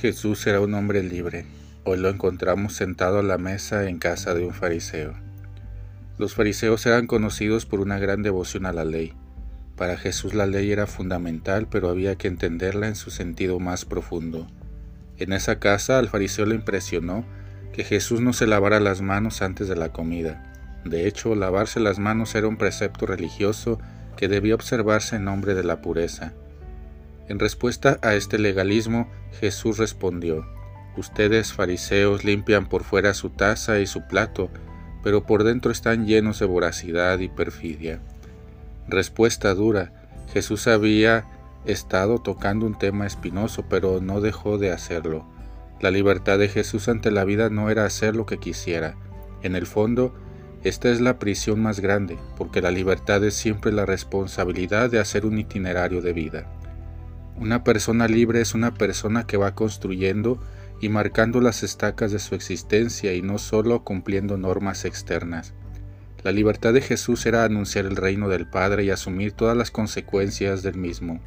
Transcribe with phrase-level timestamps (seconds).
[0.00, 1.44] Jesús era un hombre libre.
[1.82, 5.14] Hoy lo encontramos sentado a la mesa en casa de un fariseo.
[6.18, 9.14] Los fariseos eran conocidos por una gran devoción a la ley.
[9.74, 14.46] Para Jesús la ley era fundamental, pero había que entenderla en su sentido más profundo.
[15.16, 17.24] En esa casa al fariseo le impresionó
[17.72, 20.52] que Jesús no se lavara las manos antes de la comida.
[20.84, 23.80] De hecho, lavarse las manos era un precepto religioso
[24.16, 26.34] que debía observarse en nombre de la pureza.
[27.28, 30.46] En respuesta a este legalismo, Jesús respondió,
[30.96, 34.50] Ustedes, fariseos, limpian por fuera su taza y su plato,
[35.02, 38.00] pero por dentro están llenos de voracidad y perfidia.
[38.88, 39.92] Respuesta dura.
[40.32, 41.26] Jesús había
[41.66, 45.26] estado tocando un tema espinoso, pero no dejó de hacerlo.
[45.80, 48.96] La libertad de Jesús ante la vida no era hacer lo que quisiera.
[49.42, 50.14] En el fondo,
[50.64, 55.24] esta es la prisión más grande, porque la libertad es siempre la responsabilidad de hacer
[55.24, 56.57] un itinerario de vida.
[57.40, 60.40] Una persona libre es una persona que va construyendo
[60.80, 65.54] y marcando las estacas de su existencia y no solo cumpliendo normas externas.
[66.24, 70.64] La libertad de Jesús era anunciar el reino del Padre y asumir todas las consecuencias
[70.64, 71.20] del mismo.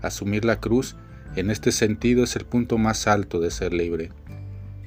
[0.00, 0.96] Asumir la cruz,
[1.36, 4.10] en este sentido, es el punto más alto de ser libre.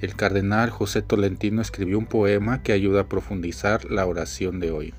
[0.00, 4.94] El cardenal José Tolentino escribió un poema que ayuda a profundizar la oración de hoy.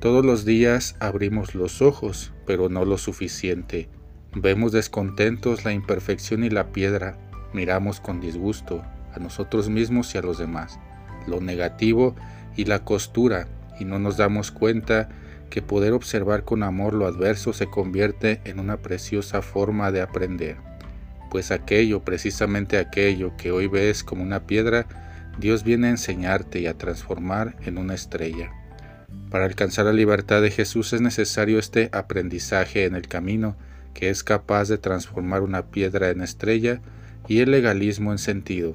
[0.00, 3.88] Todos los días abrimos los ojos, pero no lo suficiente
[4.36, 7.16] Vemos descontentos la imperfección y la piedra,
[7.52, 8.82] miramos con disgusto
[9.14, 10.80] a nosotros mismos y a los demás,
[11.28, 12.16] lo negativo
[12.56, 13.46] y la costura,
[13.78, 15.08] y no nos damos cuenta
[15.50, 20.56] que poder observar con amor lo adverso se convierte en una preciosa forma de aprender,
[21.30, 24.86] pues aquello, precisamente aquello que hoy ves como una piedra,
[25.38, 28.50] Dios viene a enseñarte y a transformar en una estrella.
[29.30, 33.56] Para alcanzar la libertad de Jesús es necesario este aprendizaje en el camino,
[33.94, 36.80] que es capaz de transformar una piedra en estrella,
[37.26, 38.74] y el legalismo en sentido,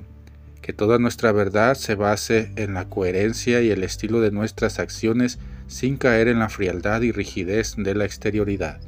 [0.61, 5.37] que toda nuestra verdad se base en la coherencia y el estilo de nuestras acciones
[5.67, 8.79] sin caer en la frialdad y rigidez de la exterioridad.